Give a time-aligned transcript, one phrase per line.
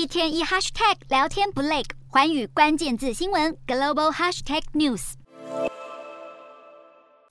[0.00, 5.12] 一天一 hashtag 聊天不累，寰宇关键字新闻 global hashtag news。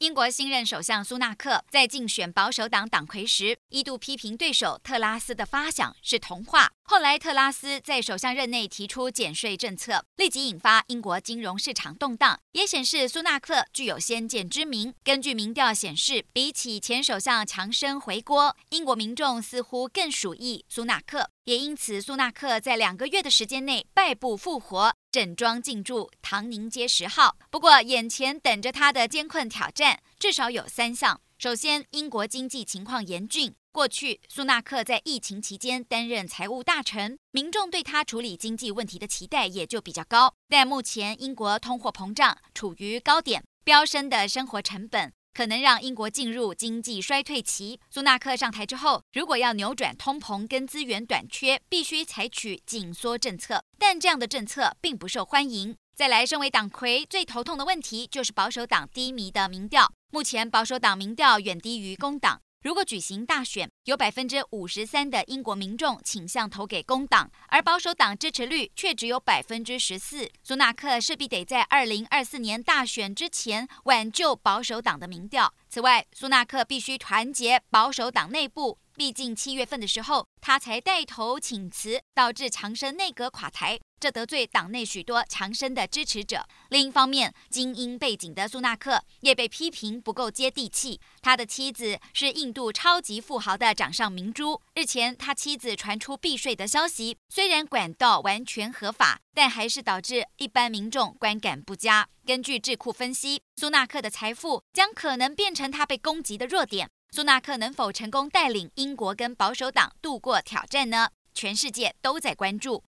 [0.00, 6.70] 英国新任首相苏纳克在竞选保守党党魁时，一度批评对手特拉斯的发想是童话。
[6.82, 14.94] 后来，特拉斯在首相任内提出减税政策，立即引发英国金融市场动荡，也显示苏纳克具有先见之明。
[15.02, 21.30] 根据民调显示，比起前首相强生回国，英国民众似乎更属意苏纳克。
[21.48, 27.38] 也因此，苏纳克在两个月的时间内败部复活，整装进驻唐宁街十号。
[27.50, 31.18] 不过，眼前等着他的艰困挑战至少有三项。
[31.38, 33.54] 首先，英国经济情况严峻。
[33.72, 40.34] 过去，苏纳克在疫情期间担任财务大臣，民众对他处理经济问题的期待也就比较高。
[40.50, 47.78] 但目前英国通货膨胀处于高点，飙升的生活成本可能让英国进入经济衰退期。
[47.90, 55.76] 苏纳克上台之后，如果要扭转通膨跟资源短缺，必须采取紧缩政策，但这样的政策并不受欢迎。
[55.94, 59.88] 再来，身为党魁，最头痛的问题就是保守党低迷的民调。
[60.10, 62.40] 目前保守党民调远低于工党。
[62.60, 70.28] 如果举行大选，有百分之五十三的英国民众倾向投给工党，而保守党支持率却只有百分之十四。
[70.42, 75.54] 苏纳克势必得在二零二四年大选之前挽救保守党的民调。
[75.68, 78.78] 此外，苏纳克必须团结保守党内部。
[78.94, 86.44] 毕竟七月份的时候，他才带头请辞，导致强生内阁垮台，这得罪党内许多强生的支持者。
[86.70, 91.00] 另一方面，精英背景的苏纳克也被批评不够接地气。
[91.22, 94.60] 他的妻子是印度超级富豪的掌上明珠。
[94.74, 102.08] 日前，他妻子传出避税的消息，虽然管道完全合法，但还是导致一般民众观感不佳。
[102.26, 106.88] 根据智库分析，苏纳克的财富将可能变成他被攻击的弱点。
[107.10, 111.08] 苏纳克能否成功带领英国跟保守党度过挑战呢？
[111.34, 112.76] 全世界都在关注。